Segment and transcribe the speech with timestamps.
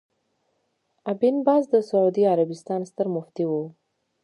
[1.11, 3.63] ابن باز د سعودي عربستان ستر مفتي وو